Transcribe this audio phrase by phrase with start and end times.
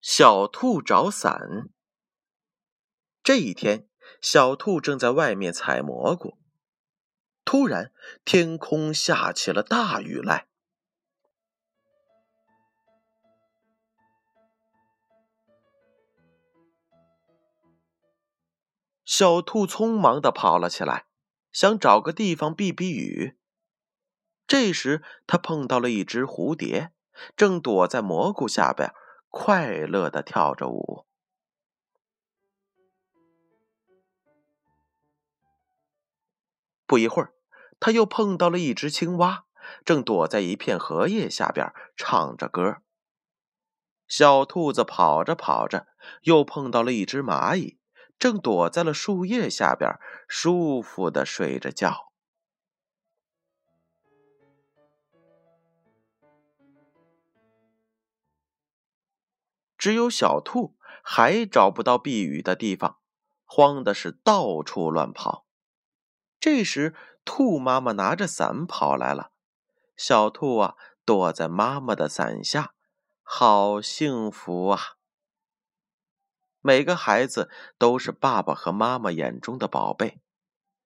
[0.00, 1.68] 小兔找伞。
[3.22, 3.88] 这一天，
[4.20, 6.38] 小兔正在外面采蘑菇，
[7.44, 7.92] 突然
[8.24, 10.46] 天空下起了大雨来。
[19.04, 21.06] 小兔匆忙的跑了起来，
[21.50, 23.36] 想找个地方避避雨。
[24.46, 26.92] 这时，它碰到了一只蝴蝶，
[27.36, 28.94] 正躲在蘑菇下边。
[29.30, 31.06] 快乐的跳着舞。
[36.86, 37.34] 不一会儿，
[37.78, 39.44] 他又碰到了一只青蛙，
[39.84, 42.78] 正躲在一片荷叶下边唱着歌。
[44.06, 45.86] 小兔子跑着跑着，
[46.22, 47.78] 又碰到了一只蚂蚁，
[48.18, 52.07] 正躲在了树叶下边舒服的睡着觉。
[59.88, 62.98] 只有小兔还找不到避雨的地方，
[63.46, 65.46] 慌的是到处乱跑。
[66.38, 69.30] 这时，兔妈妈拿着伞跑来了，
[69.96, 70.74] 小兔啊
[71.06, 72.74] 躲在妈妈的伞下，
[73.22, 74.78] 好幸福啊！
[76.60, 80.20] 每个孩子都是爸爸和妈妈眼中的宝贝，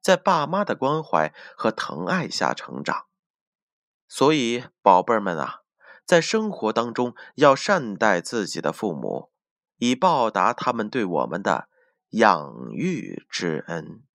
[0.00, 3.04] 在爸妈的关怀和疼爱下成长，
[4.08, 5.64] 所以宝贝们啊。
[6.06, 9.30] 在生活当中，要善待自己的父母，
[9.78, 11.68] 以报答他们对我们的
[12.10, 14.05] 养育之恩。